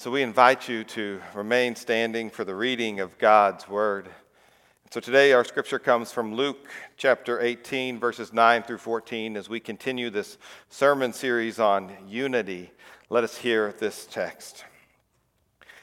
[0.00, 4.08] So we invite you to remain standing for the reading of God's word.
[4.90, 9.36] So today our scripture comes from Luke chapter 18, verses 9 through 14.
[9.36, 10.38] As we continue this
[10.70, 12.70] sermon series on unity,
[13.10, 14.64] let us hear this text.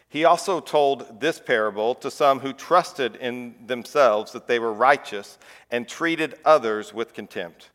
[0.09, 5.37] He also told this parable to some who trusted in themselves that they were righteous
[5.69, 7.69] and treated others with contempt.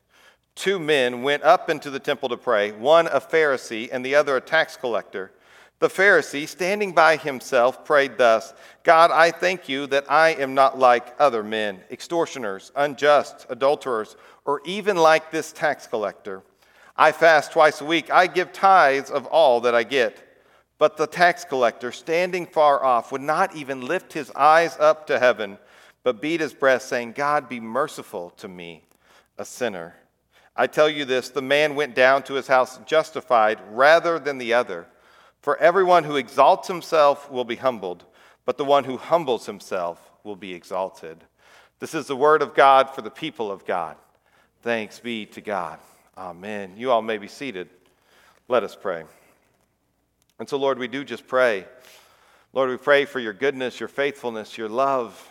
[0.56, 4.36] Two men went up into the temple to pray, one a Pharisee and the other
[4.36, 5.30] a tax collector.
[5.82, 10.78] The Pharisee, standing by himself, prayed thus God, I thank you that I am not
[10.78, 16.44] like other men, extortioners, unjust, adulterers, or even like this tax collector.
[16.96, 18.12] I fast twice a week.
[18.12, 20.44] I give tithes of all that I get.
[20.78, 25.18] But the tax collector, standing far off, would not even lift his eyes up to
[25.18, 25.58] heaven,
[26.04, 28.84] but beat his breast, saying, God, be merciful to me,
[29.36, 29.96] a sinner.
[30.54, 34.54] I tell you this the man went down to his house justified rather than the
[34.54, 34.86] other.
[35.42, 38.04] For everyone who exalts himself will be humbled,
[38.46, 41.18] but the one who humbles himself will be exalted.
[41.80, 43.96] This is the word of God for the people of God.
[44.62, 45.80] Thanks be to God.
[46.16, 46.74] Amen.
[46.76, 47.68] You all may be seated.
[48.46, 49.02] Let us pray.
[50.38, 51.66] And so, Lord, we do just pray.
[52.52, 55.28] Lord, we pray for your goodness, your faithfulness, your love.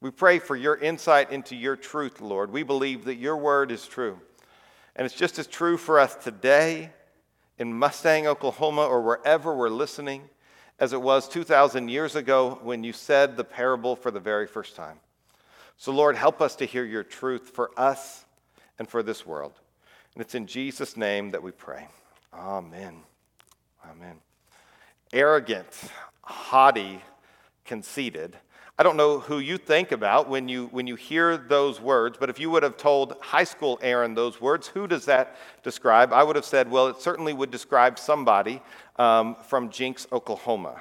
[0.00, 2.50] We pray for your insight into your truth, Lord.
[2.50, 4.18] We believe that your word is true.
[4.96, 6.90] And it's just as true for us today
[7.60, 10.22] in Mustang, Oklahoma, or wherever we're listening
[10.78, 14.74] as it was 2,000 years ago when you said the parable for the very first
[14.74, 14.98] time.
[15.76, 18.24] So, Lord, help us to hear your truth for us
[18.78, 19.52] and for this world.
[20.14, 21.86] And it's in Jesus' name that we pray.
[22.32, 22.96] Amen.
[23.90, 24.16] Amen.
[25.12, 25.68] Arrogant,
[26.22, 27.02] haughty,
[27.66, 28.38] conceited
[28.80, 32.30] I don't know who you think about when you, when you hear those words, but
[32.30, 36.14] if you would have told high school Aaron those words, who does that describe?
[36.14, 38.62] I would have said, well, it certainly would describe somebody
[38.96, 40.80] um, from Jenks, Oklahoma.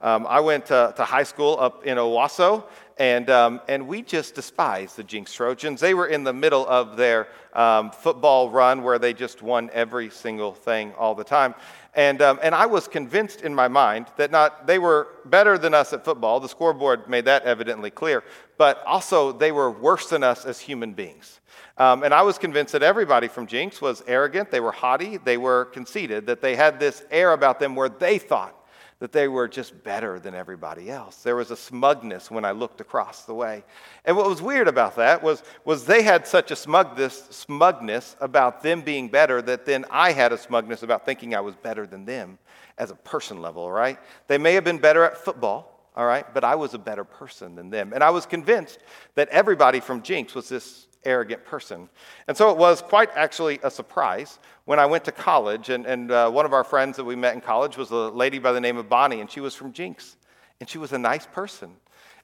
[0.00, 2.62] Um, I went to, to, high school up in Owasso,
[2.98, 5.80] and, um, and we just despised the Jenks Trojans.
[5.80, 10.08] They were in the middle of their um, football run where they just won every
[10.08, 11.56] single thing all the time.
[11.94, 15.74] And, um, and I was convinced in my mind that not they were better than
[15.74, 16.38] us at football.
[16.38, 18.22] The scoreboard made that evidently clear.
[18.58, 21.40] But also, they were worse than us as human beings.
[21.78, 25.38] Um, and I was convinced that everybody from Jenks was arrogant, they were haughty, they
[25.38, 28.54] were conceited, that they had this air about them where they thought
[29.00, 31.16] that they were just better than everybody else.
[31.22, 33.64] There was a smugness when I looked across the way.
[34.04, 38.62] And what was weird about that was, was they had such a smugness, smugness about
[38.62, 42.04] them being better that then I had a smugness about thinking I was better than
[42.04, 42.38] them
[42.76, 43.98] as a person level, right?
[44.28, 47.54] They may have been better at football, all right, but I was a better person
[47.54, 47.92] than them.
[47.94, 48.80] And I was convinced
[49.14, 51.88] that everybody from Jenks was this arrogant person.
[52.28, 55.70] And so it was quite actually a surprise when I went to college.
[55.70, 58.38] And, and uh, one of our friends that we met in college was a lady
[58.38, 60.16] by the name of Bonnie, and she was from Jenks.
[60.60, 61.70] And she was a nice person.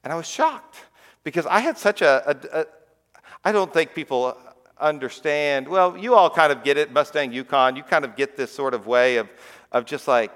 [0.03, 0.77] And I was shocked
[1.23, 2.23] because I had such a,
[2.53, 2.65] a, a
[3.43, 4.37] I don't think people
[4.79, 5.67] understand.
[5.67, 7.75] Well, you all kind of get it, Mustang Yukon.
[7.75, 9.29] You kind of get this sort of way of,
[9.71, 10.31] of just like,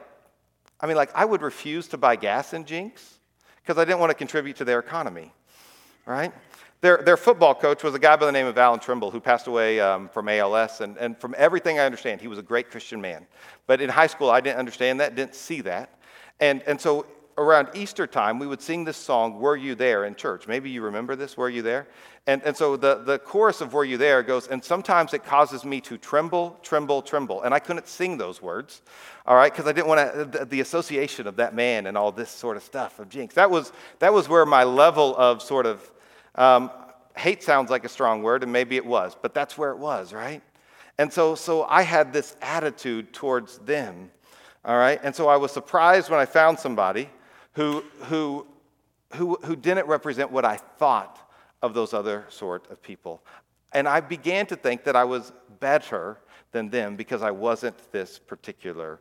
[0.80, 3.20] I mean, like, I would refuse to buy gas in Jenks
[3.62, 5.32] because I didn't want to contribute to their economy,
[6.06, 6.34] right?
[6.82, 9.46] Their, their football coach was a guy by the name of Allan Trimble who passed
[9.46, 10.82] away um, from ALS.
[10.82, 13.28] And, and from everything I understand, he was a great Christian man.
[13.68, 16.00] But in high school, I didn't understand that, didn't see that.
[16.40, 17.06] And, and so
[17.38, 20.48] around Easter time, we would sing this song, Were You There, in church.
[20.48, 21.88] Maybe you remember this, Were You There?
[22.26, 25.64] And, and so the, the chorus of Were You There goes, And sometimes it causes
[25.64, 27.44] me to tremble, tremble, tremble.
[27.44, 28.82] And I couldn't sing those words,
[29.28, 32.32] all right, because I didn't want the, the, association of that man and all this
[32.32, 33.36] sort of stuff of Jenks.
[33.36, 35.92] That was, that was where my level of sort of
[36.36, 36.72] um,
[37.16, 40.14] hate sounds like a strong word, and maybe it was, but that's where it was,
[40.14, 40.42] right?
[40.98, 44.12] And so, so I had this attitude towards them,
[44.64, 45.00] all right?
[45.04, 47.10] And so I was surprised when I found somebody
[47.54, 48.48] who, who,
[49.16, 51.18] who, who didn't represent what I thought
[51.62, 53.22] of those other sort of people.
[53.74, 56.18] And I began to think that I was better
[56.52, 59.00] than them because I wasn't this particular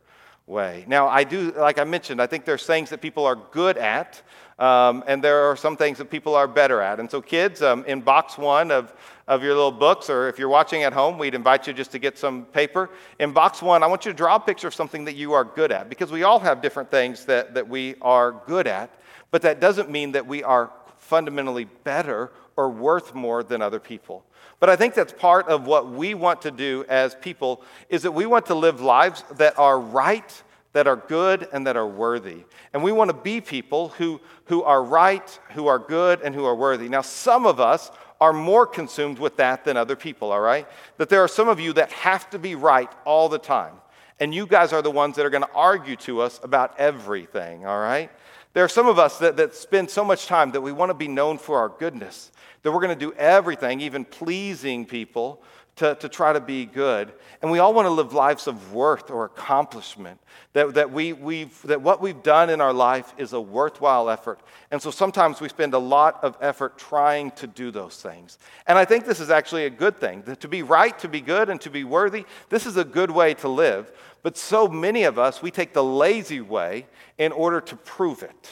[0.51, 0.85] way.
[0.89, 4.21] Now, I do, like I mentioned, I think there's things that people are good at,
[4.59, 7.01] um, and there are some things that people are better at.
[7.01, 8.93] And so, kids, um, in box one of,
[9.27, 11.99] of your little books, or if you're watching at home, we'd invite you just to
[11.99, 12.91] get some paper.
[13.19, 15.45] In box one, I want you to draw a picture of something that you are
[15.45, 18.91] good at, because we all have different things that, that we are good at,
[19.31, 22.31] but that doesn't mean that we are fundamentally better
[22.61, 24.23] or worth more than other people.
[24.59, 28.13] But I think that's part of what we want to do as people is that
[28.13, 30.43] we want to live lives that are right,
[30.75, 32.45] that are good, and that are worthy.
[32.75, 36.45] And we want to be people who, who are right, who are good, and who
[36.45, 36.91] are worthy.
[36.91, 37.91] Now, some of us
[38.21, 40.69] are more consumed with that than other people, all right?
[40.99, 43.73] That there are some of you that have to be right all the time.
[44.19, 47.65] And you guys are the ones that are going to argue to us about everything,
[47.65, 48.11] all right?
[48.53, 50.95] There are some of us that, that spend so much time that we want to
[50.95, 55.43] be known for our goodness that we're going to do everything, even pleasing people,
[55.77, 57.11] to, to try to be good.
[57.41, 60.21] And we all want to live lives of worth or accomplishment,
[60.53, 64.41] that, that, we, we've, that what we've done in our life is a worthwhile effort.
[64.71, 68.39] And so sometimes we spend a lot of effort trying to do those things.
[68.67, 70.23] And I think this is actually a good thing.
[70.27, 73.11] That To be right, to be good, and to be worthy, this is a good
[73.11, 73.91] way to live.
[74.23, 76.87] But so many of us, we take the lazy way
[77.17, 78.51] in order to prove it.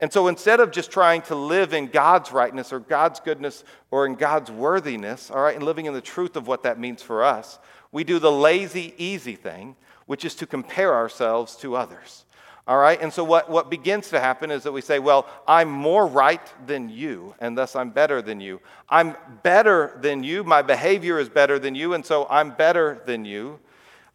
[0.00, 4.04] And so instead of just trying to live in God's rightness or God's goodness or
[4.04, 7.24] in God's worthiness, all right, and living in the truth of what that means for
[7.24, 7.58] us,
[7.92, 12.24] we do the lazy, easy thing, which is to compare ourselves to others.
[12.68, 13.00] All right?
[13.00, 16.42] And so what, what begins to happen is that we say, well, I'm more right
[16.66, 18.60] than you, and thus I'm better than you.
[18.88, 20.42] I'm better than you.
[20.42, 23.60] My behavior is better than you, and so I'm better than you.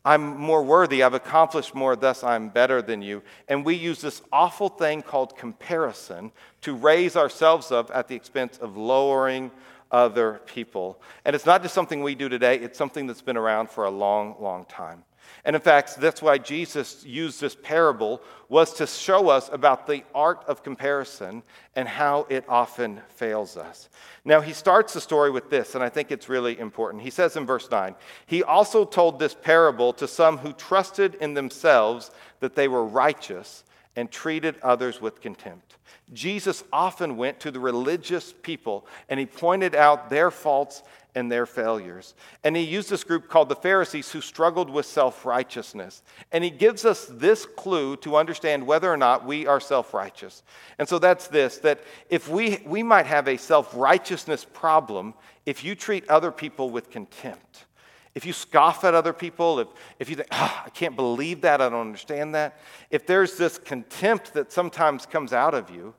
[0.03, 3.21] I'm more worthy, I've accomplished more, thus I'm better than you.
[3.48, 6.31] And we use this awful thing called comparison
[6.62, 9.51] to raise ourselves up at the expense of lowering
[9.92, 11.00] other people.
[11.24, 13.92] And it's not just something we do today, it's something that's been around for a
[13.92, 15.03] long, long time.
[15.44, 20.04] And in fact, that's why Jesus used this parable was to show us about the
[20.14, 21.42] art of comparison
[21.76, 23.90] and how it often fails us.
[24.24, 27.02] Now, he starts the story with this, and I think it's really important.
[27.02, 27.96] He says in verse 9,
[28.28, 33.64] He also told this parable to some who trusted in themselves that they were righteous
[33.96, 35.78] and treated others with contempt.
[36.14, 40.84] Jesus often went to the religious people and he pointed out their faults
[41.16, 42.13] and their failures.
[42.44, 46.04] And he used this group called the Pharisees who struggled with self righteousness.
[46.31, 50.44] And he gives us this clue to understand whether or not we are self righteous.
[50.80, 55.13] And so that's this that if we, we might have a self righteousness problem
[55.46, 57.66] if you treat other people with contempt.
[58.13, 59.68] If you scoff at other people, if,
[59.98, 62.60] if you think, oh, I can't believe that, I don't understand that,
[62.90, 65.94] if there's this contempt that sometimes comes out of you,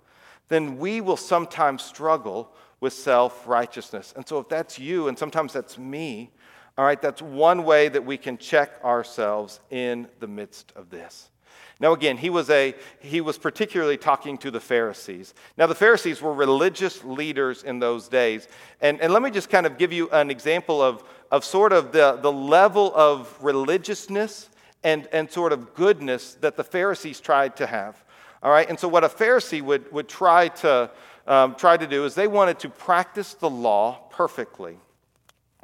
[0.49, 4.13] then we will sometimes struggle with self righteousness.
[4.17, 6.33] And so, if that's you, and sometimes that's me,
[6.77, 11.31] all right, that's one way that we can check ourselves in the midst of this.
[11.79, 15.33] Now, again, he was, a, he was particularly talking to the Pharisees.
[15.57, 18.49] Now, the Pharisees were religious leaders in those days.
[18.81, 21.93] And, and let me just kind of give you an example of, of sort of
[21.93, 24.49] the, the level of religiousness
[24.83, 28.03] and, and sort of goodness that the Pharisees tried to have.
[28.43, 30.91] All right, and so what a Pharisee would, would try to,
[31.27, 34.79] um, tried to do is they wanted to practice the law perfectly.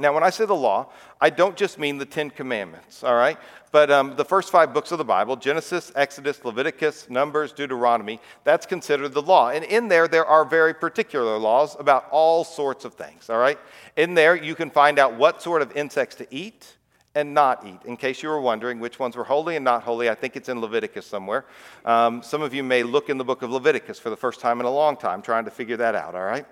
[0.01, 0.91] Now, when I say the law,
[1.21, 3.37] I don't just mean the Ten Commandments, all right?
[3.73, 8.65] But um, the first five books of the Bible Genesis, Exodus, Leviticus, Numbers, Deuteronomy that's
[8.65, 9.51] considered the law.
[9.51, 13.59] And in there, there are very particular laws about all sorts of things, all right?
[13.97, 16.77] In there, you can find out what sort of insects to eat,
[17.19, 17.81] and not eat.
[17.85, 20.49] In case you were wondering which ones were holy and not holy, I think it's
[20.49, 21.47] in Leviticus somewhere.
[21.85, 24.61] Um, some of you may look in the book of Leviticus for the first time
[24.61, 26.47] in a long time trying to figure that out, all right?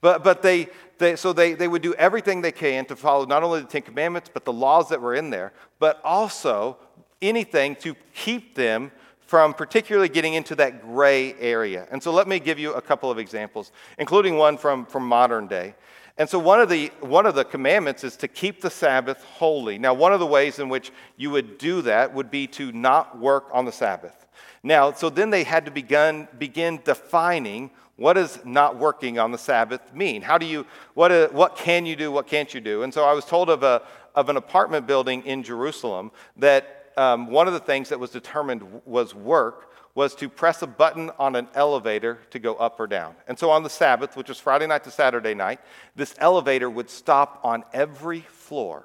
[0.00, 0.68] But, but they,
[0.98, 3.82] they, so they, they would do everything they can to follow not only the Ten
[3.82, 6.76] Commandments, but the laws that were in there, but also
[7.22, 11.86] anything to keep them from particularly getting into that gray area.
[11.92, 15.46] And so let me give you a couple of examples, including one from, from modern
[15.46, 15.76] day.
[16.20, 19.78] And so one of, the, one of the commandments is to keep the Sabbath holy.
[19.78, 23.18] Now, one of the ways in which you would do that would be to not
[23.18, 24.26] work on the Sabbath.
[24.62, 29.38] Now, so then they had to begin, begin defining what does not working on the
[29.38, 30.20] Sabbath mean?
[30.20, 32.82] How do you, what, uh, what can you do, what can't you do?
[32.82, 33.80] And so I was told of, a,
[34.14, 38.82] of an apartment building in Jerusalem that um, one of the things that was determined
[38.84, 43.14] was work was to press a button on an elevator to go up or down.
[43.26, 45.60] And so on the Sabbath, which was Friday night to Saturday night,
[45.96, 48.84] this elevator would stop on every floor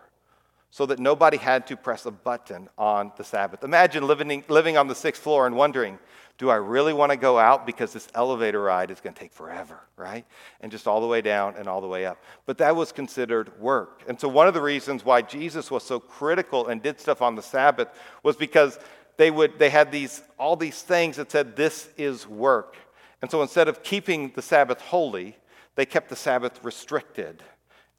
[0.72, 3.64] so that nobody had to press a button on the Sabbath.
[3.64, 6.00] Imagine living, living on the sixth floor and wondering,
[6.38, 9.32] do I really want to go out because this elevator ride is going to take
[9.32, 10.26] forever, right?
[10.60, 12.22] And just all the way down and all the way up.
[12.46, 14.04] But that was considered work.
[14.06, 17.36] And so, one of the reasons why Jesus was so critical and did stuff on
[17.36, 17.88] the Sabbath
[18.22, 18.78] was because
[19.18, 22.78] they, would, they had these, all these things that said, This is work.
[23.22, 25.38] And so instead of keeping the Sabbath holy,
[25.76, 27.42] they kept the Sabbath restricted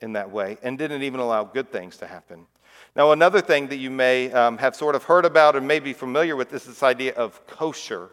[0.00, 2.46] in that way and didn't even allow good things to happen.
[2.94, 5.92] Now, another thing that you may um, have sort of heard about and may be
[5.92, 8.10] familiar with is this idea of kosher.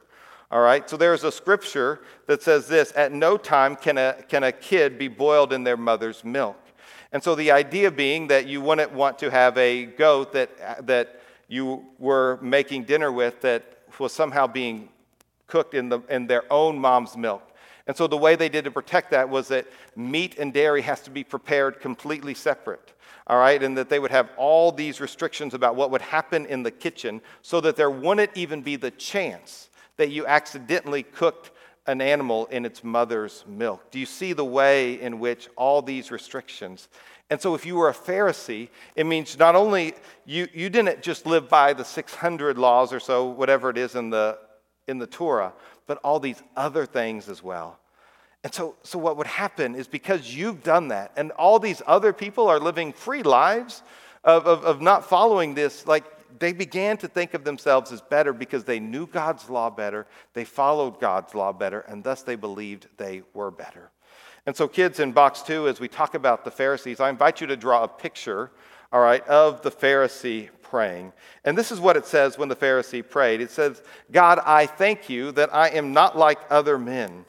[0.51, 4.43] All right, so there's a scripture that says this At no time can a, can
[4.43, 6.57] a kid be boiled in their mother's milk.
[7.11, 11.21] And so the idea being that you wouldn't want to have a goat that, that
[11.53, 13.63] you were making dinner with that
[13.99, 14.89] was somehow being
[15.45, 17.43] cooked in, the, in their own mom's milk.
[17.85, 21.01] And so the way they did to protect that was that meat and dairy has
[21.01, 22.93] to be prepared completely separate.
[23.27, 26.63] All right, and that they would have all these restrictions about what would happen in
[26.63, 31.51] the kitchen so that there wouldn't even be the chance that you accidentally cooked
[31.85, 33.91] an animal in its mother's milk.
[33.91, 36.87] Do you see the way in which all these restrictions?
[37.33, 41.25] And so, if you were a Pharisee, it means not only you, you didn't just
[41.25, 44.37] live by the 600 laws or so, whatever it is in the,
[44.87, 45.51] in the Torah,
[45.87, 47.79] but all these other things as well.
[48.43, 52.13] And so, so, what would happen is because you've done that, and all these other
[52.13, 53.81] people are living free lives
[54.23, 56.03] of, of, of not following this, like
[56.37, 60.45] they began to think of themselves as better because they knew God's law better, they
[60.45, 63.89] followed God's law better, and thus they believed they were better.
[64.45, 67.47] And so, kids, in box two, as we talk about the Pharisees, I invite you
[67.47, 68.51] to draw a picture,
[68.91, 71.13] all right, of the Pharisee praying.
[71.45, 73.81] And this is what it says when the Pharisee prayed it says,
[74.11, 77.25] God, I thank you that I am not like other men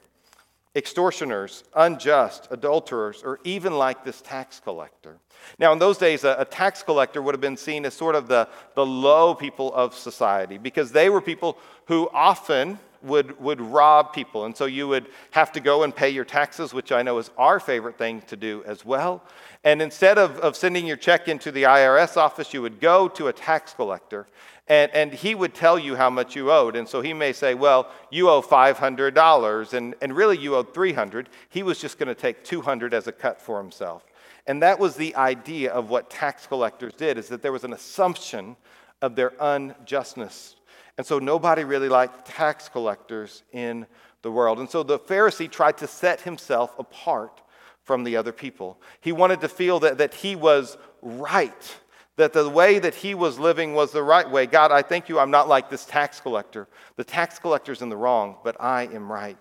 [0.76, 5.18] extortioners, unjust, adulterers, or even like this tax collector.
[5.58, 8.26] Now, in those days, a, a, tax collector would have been seen as sort of
[8.26, 14.12] the, the low people of society because they were people who often would, would rob
[14.12, 14.44] people.
[14.44, 17.30] And so you would have to go and pay your taxes, which I know is
[17.38, 19.22] our favorite thing to do as well.
[19.62, 23.28] And instead of, of sending your check into the IRS office, you would go to
[23.28, 24.26] a tax collector
[24.66, 26.74] and, and he would tell you how much you owed.
[26.74, 31.28] And so he may say, well, you owe $500, and, and really you owed 300
[31.50, 34.04] He was just going to take 200 as a cut for himself.
[34.46, 37.72] And that was the idea of what tax collectors did, is that there was an
[37.72, 38.56] assumption
[39.02, 40.56] of their unjustness.
[40.96, 43.86] And so nobody really liked tax collectors in
[44.22, 44.58] the world.
[44.58, 47.40] And so the Pharisee tried to set himself apart
[47.82, 48.80] from the other people.
[49.00, 51.76] He wanted to feel that, that he was right
[52.16, 54.46] that the way that he was living was the right way.
[54.46, 56.68] God, I thank you, I'm not like this tax collector.
[56.96, 59.38] The tax collector's in the wrong, but I am right.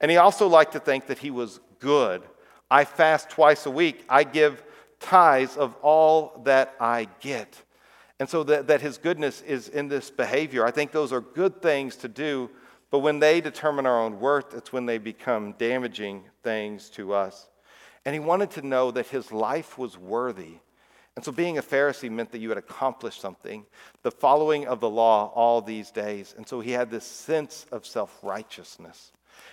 [0.00, 2.22] And he also liked to think that he was good.
[2.70, 4.64] I fast twice a week, I give
[4.98, 7.62] tithes of all that I get.
[8.18, 10.64] And so that, that his goodness is in this behavior.
[10.64, 12.50] I think those are good things to do,
[12.90, 17.48] but when they determine our own worth, it's when they become damaging things to us.
[18.04, 20.60] And he wanted to know that his life was worthy
[21.16, 23.64] and so being a Pharisee meant that you had accomplished something,
[24.02, 26.34] the following of the law all these days.
[26.36, 29.12] And so he had this sense of self righteousness.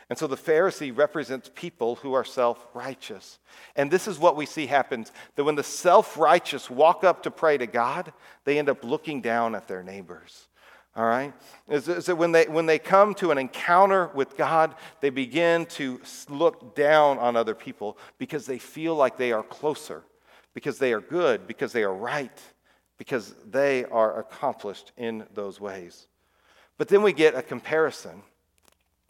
[0.10, 3.40] And so the Pharisee represents people who are self righteous.
[3.76, 7.32] And this is what we see happens that when the self righteous walk up to
[7.32, 8.14] pray to God,
[8.46, 10.48] they end up looking down at their neighbors.
[10.96, 11.34] All right?
[11.68, 16.00] That when they, when they come to an encounter with God, they begin to
[16.30, 20.04] look down on other people because they feel like they are closer
[20.54, 22.40] because they are good, because they are right,
[22.98, 26.08] because they are accomplished in those ways.
[26.78, 28.22] But then we get a comparison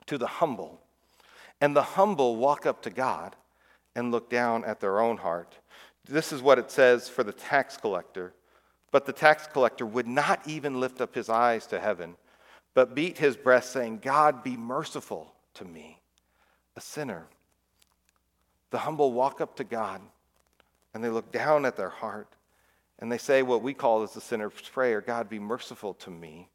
[0.08, 0.82] to the humble.
[1.62, 3.36] And the humble walk up to God
[3.96, 5.58] and look down at their own heart.
[6.06, 8.34] This is what it says for the tax collector.
[8.92, 12.16] But the tax collector would not even lift up his eyes to heaven,
[12.74, 16.00] but beat his breast, saying, God, be merciful to me,
[16.76, 17.28] a sinner.
[18.72, 20.02] The humble walk up to God
[20.94, 22.28] and they look down at their heart
[23.00, 26.50] and they say what we call as the sinner's prayer God, be merciful to me,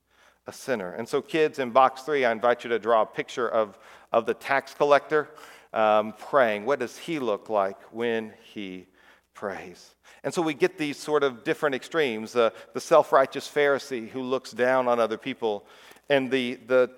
[0.49, 0.93] a sinner.
[0.95, 3.79] And so, kids, in box three, I invite you to draw a picture of,
[4.13, 5.29] of the tax collector
[5.75, 6.65] um, praying.
[6.65, 8.87] What does he look like when he
[9.35, 9.95] prays?
[10.25, 14.23] And so we get these sort of different extremes uh, the self righteous Pharisee who
[14.23, 15.67] looks down on other people,
[16.09, 16.91] and the, the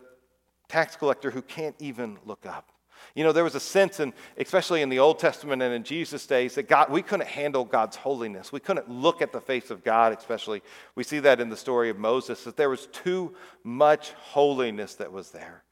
[0.69, 2.71] tax collector who can't even look up.
[3.15, 6.27] You know, there was a sense, in, especially in the Old Testament and in Jesus'
[6.27, 8.53] days, that God, we couldn't handle God's holiness.
[8.53, 10.63] We couldn't look at the face of God, especially.
[10.95, 15.13] We see that in the story of Moses, that there was too much holiness that
[15.13, 15.63] was there.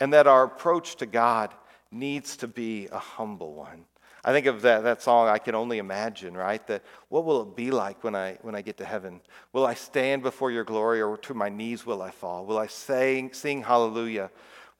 [0.00, 1.54] And that our approach to God
[1.90, 3.84] needs to be a humble one.
[4.24, 6.64] I think of that, that song, I Can Only Imagine, right?
[6.68, 9.20] That what will it be like when I, when I get to heaven?
[9.52, 12.46] Will I stand before your glory or to my knees will I fall?
[12.46, 14.30] Will I sing, sing hallelujah?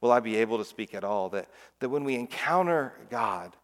[0.03, 1.29] Will I be able to speak at all?
[1.29, 1.47] That,
[1.79, 3.55] that when we encounter God,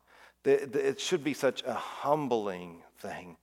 [0.44, 3.36] that, that it should be such a humbling thing.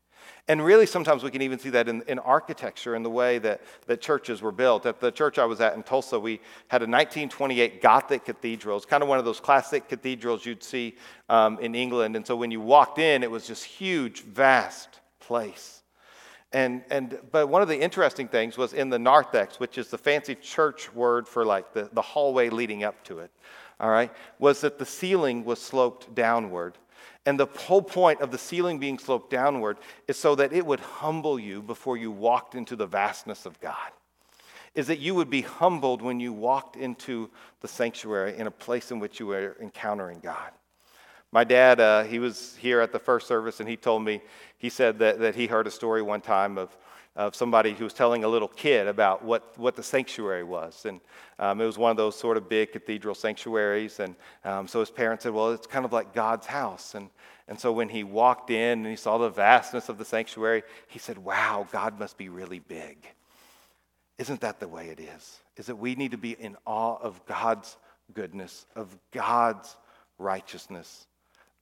[0.48, 3.60] And really, sometimes we can even see that in, in architecture, in the way that,
[3.86, 4.86] that churches were built.
[4.86, 8.78] At the church I was at in Tulsa, we had a 1928 Gothic cathedral.
[8.78, 10.96] It's kind of one of those classic cathedrals you'd see
[11.28, 12.16] um, in England.
[12.16, 15.82] And so when you walked in, it was just huge, vast place.
[16.56, 19.98] And, and, but one of the interesting things was in the narthex, which is the
[19.98, 23.30] fancy church word for like the, the hallway leading up to it,
[23.78, 26.78] all right, was that the ceiling was sloped downward.
[27.26, 29.76] And the whole point of the ceiling being sloped downward
[30.08, 33.90] is so that it would humble you before you walked into the vastness of God.
[34.74, 37.28] Is that you would be humbled when you walked into
[37.60, 40.52] the sanctuary in a place in which you were encountering God.
[41.36, 44.22] My dad, uh, he was here at the first service, and he told me,
[44.56, 46.74] he said that, that he heard a story one time of,
[47.14, 50.86] of somebody who was telling a little kid about what, what the sanctuary was.
[50.86, 50.98] And
[51.38, 54.00] um, it was one of those sort of big cathedral sanctuaries.
[54.00, 54.16] And
[54.46, 56.94] um, so his parents said, Well, it's kind of like God's house.
[56.94, 57.10] And,
[57.48, 60.98] and so when he walked in and he saw the vastness of the sanctuary, he
[60.98, 62.96] said, Wow, God must be really big.
[64.16, 65.40] Isn't that the way it is?
[65.58, 67.76] Is that we need to be in awe of God's
[68.14, 69.76] goodness, of God's
[70.18, 71.06] righteousness,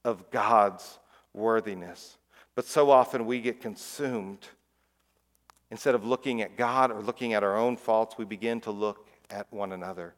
[0.05, 0.99] of God's
[1.33, 2.19] worthiness.
[2.55, 4.49] But so often we get consumed
[5.75, 9.09] Instead of looking at God or looking at our own faults, we begin to look
[9.29, 10.15] at one another.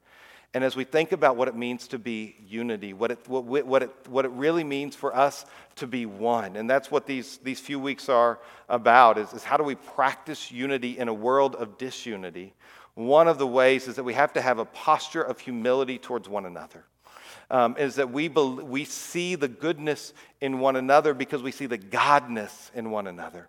[0.53, 3.83] And as we think about what it means to be unity, what it, what, what,
[3.83, 7.59] it, what it really means for us to be one, and that's what these, these
[7.59, 8.39] few weeks are
[8.69, 12.53] about, is, is how do we practice unity in a world of disunity?
[12.95, 16.29] One of the ways is that we have to have a posture of humility towards
[16.29, 16.85] one another.
[17.51, 21.67] Um, is that we, be, we see the goodness in one another because we see
[21.67, 23.49] the godness in one another.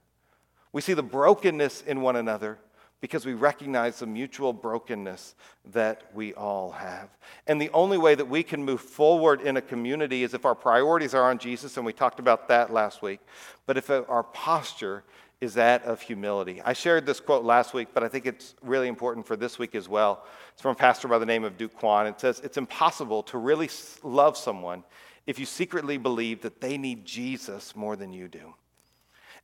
[0.71, 2.59] We see the brokenness in one another
[2.99, 5.35] because we recognize the mutual brokenness
[5.71, 7.09] that we all have.
[7.45, 10.55] And the only way that we can move forward in a community is if our
[10.55, 13.19] priorities are on Jesus, and we talked about that last week,
[13.67, 15.03] but if our posture
[15.39, 16.61] is that of humility.
[16.63, 19.75] I shared this quote last week, but I think it's really important for this week
[19.75, 20.25] as well.
[20.53, 22.09] It's from a pastor by the name of Duke Kwon.
[22.09, 23.69] It says, It's impossible to really
[24.01, 24.83] love someone
[25.27, 28.55] if you secretly believe that they need Jesus more than you do.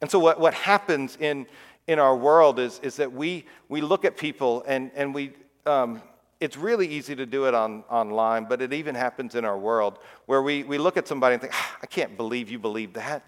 [0.01, 1.45] And so, what, what happens in,
[1.87, 5.33] in our world is, is that we, we look at people and, and we,
[5.67, 6.01] um,
[6.39, 9.99] it's really easy to do it on, online, but it even happens in our world
[10.25, 13.23] where we, we look at somebody and think, ah, I can't believe you believe that.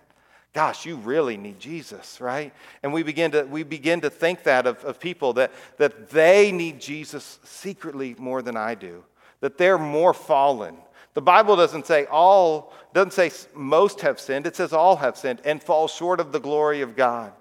[0.55, 2.53] Gosh, you really need Jesus, right?
[2.81, 6.51] And we begin to, we begin to think that of, of people, that, that they
[6.53, 9.03] need Jesus secretly more than I do,
[9.41, 10.77] that they're more fallen,
[11.13, 14.45] the Bible doesn't say all, doesn't say most have sinned.
[14.47, 17.33] It says all have sinned and fall short of the glory of God,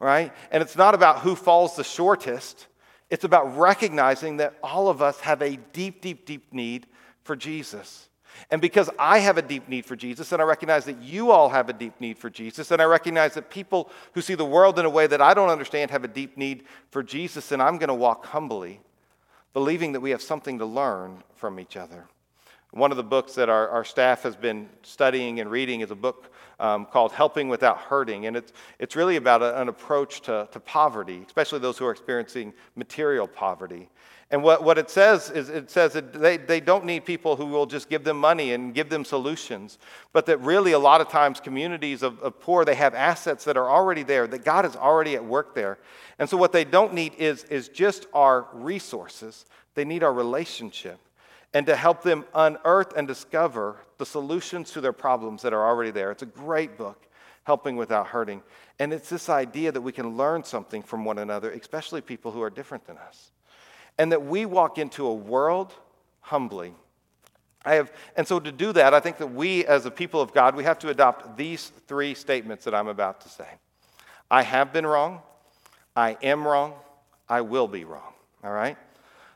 [0.00, 0.32] right?
[0.50, 2.66] And it's not about who falls the shortest.
[3.10, 6.86] It's about recognizing that all of us have a deep, deep, deep need
[7.22, 8.08] for Jesus.
[8.50, 11.48] And because I have a deep need for Jesus, and I recognize that you all
[11.48, 14.78] have a deep need for Jesus, and I recognize that people who see the world
[14.78, 17.78] in a way that I don't understand have a deep need for Jesus, and I'm
[17.78, 18.80] going to walk humbly,
[19.52, 22.06] believing that we have something to learn from each other.
[22.72, 25.96] One of the books that our, our staff has been studying and reading is a
[25.96, 28.26] book um, called Helping Without Hurting.
[28.26, 31.90] And it's, it's really about a, an approach to, to poverty, especially those who are
[31.90, 33.88] experiencing material poverty.
[34.30, 37.46] And what, what it says is it says that they, they don't need people who
[37.46, 39.78] will just give them money and give them solutions,
[40.12, 43.56] but that really a lot of times communities of, of poor, they have assets that
[43.56, 45.78] are already there, that God is already at work there.
[46.18, 50.98] And so what they don't need is, is just our resources, they need our relationship
[51.54, 55.90] and to help them unearth and discover the solutions to their problems that are already
[55.90, 56.10] there.
[56.10, 57.08] It's a great book,
[57.44, 58.42] Helping Without Hurting.
[58.78, 62.42] And it's this idea that we can learn something from one another, especially people who
[62.42, 63.30] are different than us.
[63.98, 65.74] And that we walk into a world
[66.20, 66.74] humbly.
[67.64, 70.32] I have, and so to do that, I think that we, as a people of
[70.32, 73.48] God, we have to adopt these three statements that I'm about to say.
[74.30, 75.20] I have been wrong.
[75.96, 76.74] I am wrong.
[77.28, 78.12] I will be wrong.
[78.44, 78.76] All right?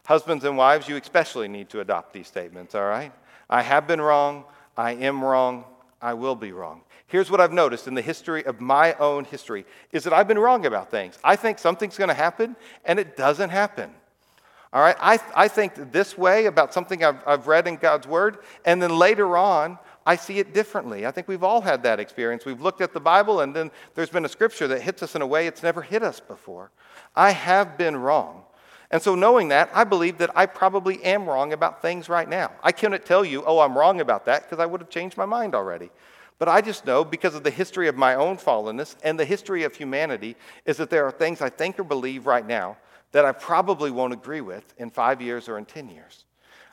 [0.07, 3.12] Husbands and wives, you especially need to adopt these statements, all right?
[3.48, 4.44] I have been wrong.
[4.77, 5.64] I am wrong.
[6.01, 6.83] I will be wrong.
[7.07, 10.38] Here's what I've noticed in the history of my own history is that I've been
[10.38, 11.18] wrong about things.
[11.22, 13.90] I think something's going to happen, and it doesn't happen.
[14.72, 14.96] All right?
[15.00, 18.96] I, I think this way about something I've, I've read in God's Word, and then
[18.96, 21.06] later on, I see it differently.
[21.06, 22.44] I think we've all had that experience.
[22.44, 25.22] We've looked at the Bible, and then there's been a scripture that hits us in
[25.22, 26.70] a way it's never hit us before.
[27.14, 28.44] I have been wrong.
[28.90, 32.52] And so, knowing that, I believe that I probably am wrong about things right now.
[32.62, 35.24] I cannot tell you, oh, I'm wrong about that, because I would have changed my
[35.24, 35.90] mind already.
[36.38, 39.62] But I just know, because of the history of my own fallenness and the history
[39.62, 42.76] of humanity, is that there are things I think or believe right now
[43.12, 46.25] that I probably won't agree with in five years or in 10 years.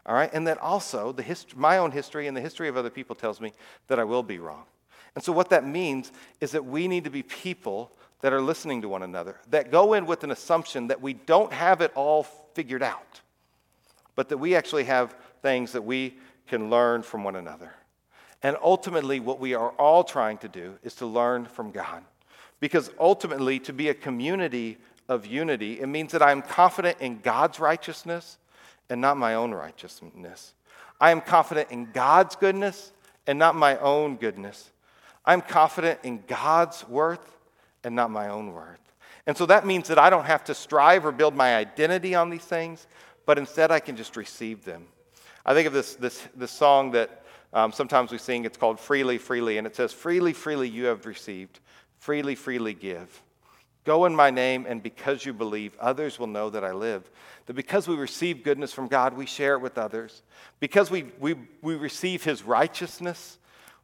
[0.05, 0.29] All right?
[0.33, 3.39] And that also, the hist- my own history and the history of other people tells
[3.39, 3.53] me
[3.87, 4.65] that I will be wrong.
[5.15, 8.81] And so, what that means is that we need to be people that are listening
[8.81, 12.23] to one another, that go in with an assumption that we don't have it all
[12.53, 13.21] figured out,
[14.15, 17.73] but that we actually have things that we can learn from one another.
[18.41, 22.03] And ultimately, what we are all trying to do is to learn from God.
[22.59, 24.77] Because ultimately, to be a community
[25.09, 28.37] of unity, it means that I'm confident in God's righteousness
[28.89, 30.53] and not my own righteousness.
[31.01, 32.93] I am confident in God's goodness
[33.27, 34.71] and not my own goodness.
[35.25, 37.37] I'm confident in God's worth
[37.83, 38.79] and not my own worth.
[39.27, 42.29] And so that means that I don't have to strive or build my identity on
[42.29, 42.87] these things,
[43.25, 44.85] but instead I can just receive them.
[45.45, 48.45] I think of this, this, this song that um, sometimes we sing.
[48.45, 49.57] It's called Freely, Freely.
[49.57, 51.59] And it says, Freely, freely you have received,
[51.97, 53.21] freely, freely give.
[53.85, 57.09] Go in my name, and because you believe, others will know that I live.
[57.45, 60.21] That because we receive goodness from God, we share it with others.
[60.59, 63.37] Because we, we, we receive his righteousness,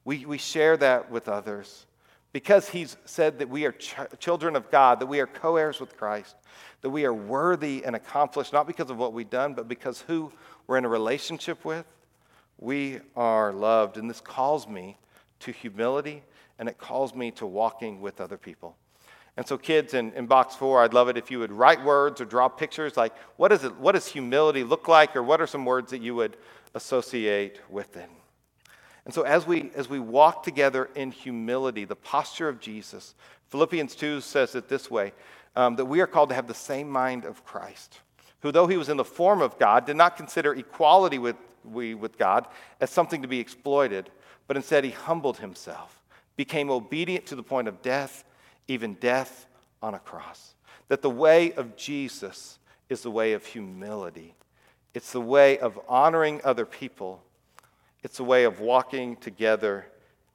[0.03, 1.85] we, we share that with others.
[2.33, 5.79] Because he's said that we are ch- children of God, that we are co heirs
[5.79, 6.35] with Christ,
[6.81, 10.31] that we are worthy and accomplished, not because of what we've done, but because who
[10.67, 11.85] we're in a relationship with,
[12.59, 13.97] we are loved.
[13.97, 14.97] And this calls me
[15.39, 16.23] to humility
[16.59, 18.75] and it calls me to walking with other people.
[19.37, 22.21] And so, kids, in, in box four, I'd love it if you would write words
[22.21, 25.47] or draw pictures like what, is it, what does humility look like, or what are
[25.47, 26.37] some words that you would
[26.73, 28.09] associate with it?
[29.03, 33.13] And so, as we, as we walk together in humility, the posture of Jesus,
[33.49, 35.11] Philippians 2 says it this way
[35.55, 37.99] um, that we are called to have the same mind of Christ,
[38.41, 41.93] who, though he was in the form of God, did not consider equality with, we,
[41.93, 42.47] with God
[42.79, 44.09] as something to be exploited,
[44.47, 46.01] but instead he humbled himself,
[46.35, 48.23] became obedient to the point of death
[48.67, 49.47] even death
[49.81, 50.55] on a cross.
[50.87, 54.35] That the way of Jesus is the way of humility,
[54.93, 57.21] it's the way of honoring other people,
[58.03, 59.87] it's the way of walking together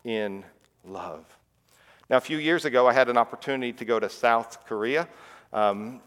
[0.04, 0.44] in
[0.84, 1.24] love.
[2.08, 5.08] Now, a few years ago, I had an opportunity to go to South Korea.
[5.52, 6.00] Um,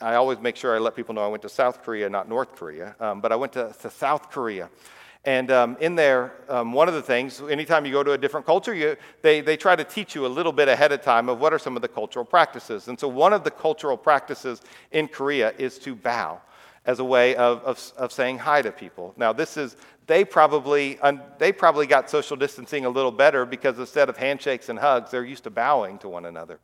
[0.00, 2.56] I always make sure I let people know I went to South Korea, not North
[2.56, 4.68] Korea, um, but I went to, to South Korea.
[5.26, 8.44] And um, in there, um, one of the things, anytime you go to a different
[8.44, 11.40] culture, you, they, they try to teach you a little bit ahead of time of
[11.40, 12.88] what are some of the cultural practices.
[12.88, 14.60] And so, one of the cultural practices
[14.92, 16.42] in Korea is to bow
[16.84, 19.14] as a way of, of, of saying hi to people.
[19.16, 20.98] Now, this is, they probably,
[21.38, 25.24] they probably got social distancing a little better because instead of handshakes and hugs, they're
[25.24, 26.58] used to bowing to one another.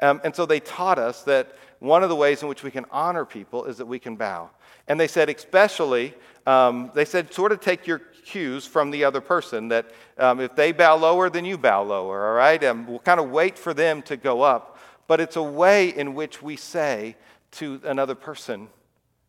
[0.00, 2.84] Um, and so they taught us that one of the ways in which we can
[2.90, 4.50] honor people is that we can bow.
[4.88, 6.14] And they said, especially,
[6.46, 9.86] um, they said, sort of take your cues from the other person, that
[10.18, 12.62] um, if they bow lower, then you bow lower, all right?
[12.62, 14.78] And we'll kind of wait for them to go up.
[15.08, 17.16] But it's a way in which we say
[17.52, 18.68] to another person,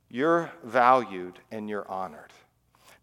[0.09, 2.31] you're valued and you're honored.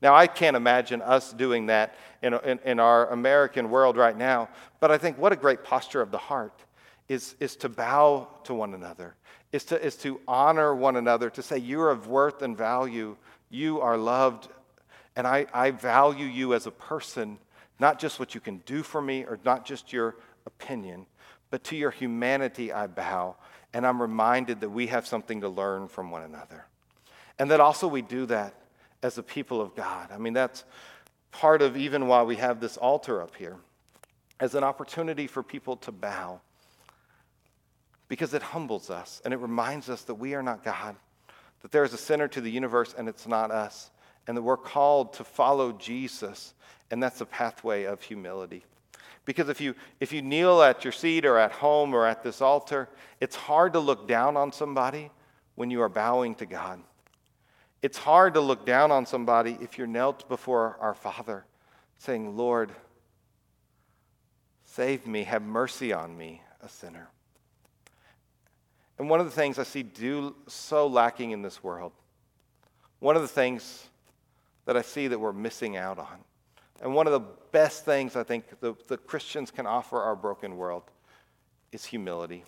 [0.00, 4.48] Now, I can't imagine us doing that in, in, in, our American world right now,
[4.81, 6.61] but I think what a great posture of the heart
[7.09, 9.14] is, is to bow to one another,
[9.53, 13.16] is to, is to honor one another, to say, You're of worth and value,
[13.55, 14.49] you are loved,
[15.17, 17.38] and I, I value you as a person,
[17.79, 21.07] not just what you can do for me or not just your opinion,
[21.51, 23.37] but to your humanity I bow,
[23.73, 26.67] and I'm reminded that we have something to learn from one another.
[27.38, 28.55] And that also we do that
[29.03, 30.11] as a people of God.
[30.12, 30.64] I mean, that's
[31.31, 33.57] part of even why we have this altar up here
[34.40, 36.40] as an opportunity for people to bow
[38.09, 40.97] because it humbles us and it reminds us that we are not God,
[41.64, 43.90] that there is a center to the universe and it's not us,
[44.27, 46.53] and that we're called to follow Jesus,
[46.90, 48.66] and that's a pathway of humility.
[49.24, 52.42] Because if you, if you kneel at your seat or at home or at this
[52.42, 55.11] altar, it's hard to look down on somebody
[55.55, 56.83] when you are bowing to God.
[57.81, 61.46] It's hard to look down on somebody if you're knelt before our Father,
[61.96, 62.72] saying, Lord,
[64.66, 67.09] save me, have mercy on me, a sinner.
[69.05, 71.93] And one of the things I see do so lacking in this world,
[73.01, 73.87] one of the things
[74.64, 76.25] that I see that we're missing out on,
[76.81, 77.21] and one of the
[77.53, 80.85] best things I think the, the Christians can offer our broken world
[81.71, 82.45] is humility,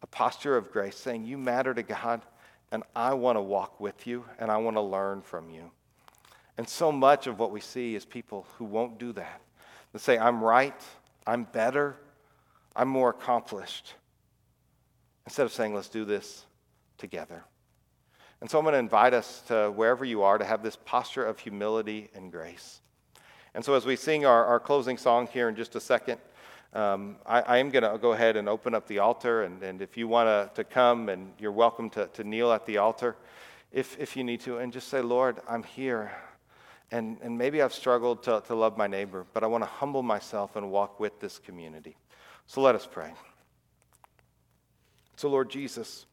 [0.00, 2.22] a posture of grace, saying, You matter to God,
[2.72, 5.70] and I want to walk with you, and I want to learn from you.
[6.56, 9.42] And so much of what we see is people who won't do that.
[9.92, 10.80] They say, I'm right,
[11.26, 11.94] I'm better,
[12.74, 13.96] I'm more accomplished
[15.30, 16.44] instead of saying, let's do this
[16.98, 17.44] together.
[18.40, 21.24] And so I'm going to invite us to wherever you are to have this posture
[21.24, 22.80] of humility and grace.
[23.54, 26.18] And so as we sing our, our closing song here in just a second,
[26.72, 29.44] um, I, I, am going to go ahead and open up the altar.
[29.44, 32.78] And, and if you want to come, and you're welcome to, to kneel at the
[32.78, 33.14] altar
[33.70, 36.10] if, if you need to, and just say, Lord, I'm here.
[36.90, 40.02] And, and maybe I've struggled to, to love my neighbor, but I want to humble
[40.02, 41.96] myself and walk with this community.
[42.48, 43.12] So let us pray.
[45.20, 46.06] So, Lord Jesus,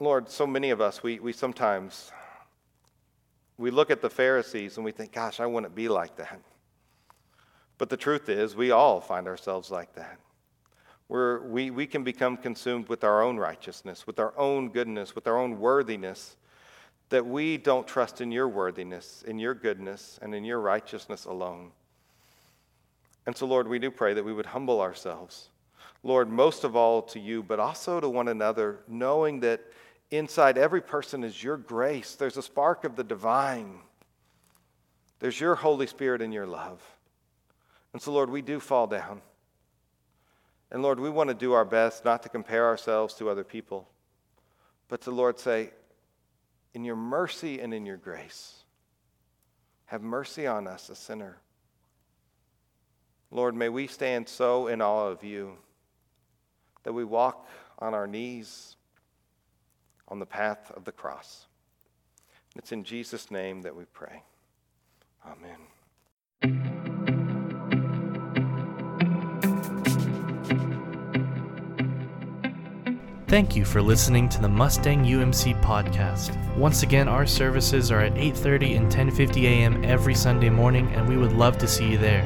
[0.00, 2.10] Lord, so many of us, we, we sometimes
[3.56, 6.40] we look at the Pharisees and we think, gosh, I wouldn't be like that.
[7.78, 10.18] But the truth is, we all find ourselves like that.
[11.06, 15.28] We're, we, we can become consumed with our own righteousness, with our own goodness, with
[15.28, 16.36] our own worthiness,
[17.10, 21.70] that we don't trust in your worthiness, in your goodness, and in your righteousness alone.
[23.24, 25.50] And so, Lord, we do pray that we would humble ourselves
[26.02, 29.60] Lord, most of all to you, but also to one another, knowing that
[30.10, 32.14] inside every person is your grace.
[32.14, 33.80] There's a spark of the divine,
[35.18, 36.82] there's your Holy Spirit and your love.
[37.92, 39.20] And so, Lord, we do fall down.
[40.70, 43.88] And Lord, we want to do our best not to compare ourselves to other people,
[44.88, 45.70] but to, Lord, say,
[46.72, 48.54] in your mercy and in your grace,
[49.86, 51.38] have mercy on us, a sinner.
[53.32, 55.58] Lord, may we stand so in awe of you
[56.82, 58.76] that we walk on our knees
[60.08, 61.46] on the path of the cross.
[62.56, 64.22] It's in Jesus' name that we pray.
[65.24, 65.58] Amen.
[73.28, 76.34] Thank you for listening to the Mustang UMC podcast.
[76.56, 79.84] Once again, our services are at 8:30 and 10:50 a.m.
[79.84, 82.24] every Sunday morning and we would love to see you there.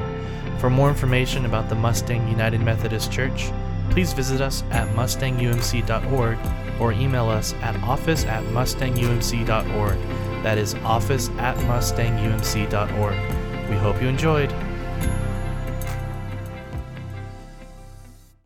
[0.57, 3.51] For more information about the Mustang United Methodist Church,
[3.89, 6.37] please visit us at mustangumc.org
[6.79, 9.97] or email us at office at mustangumc.org.
[10.43, 13.69] That is office at mustangumc.org.
[13.69, 14.53] We hope you enjoyed.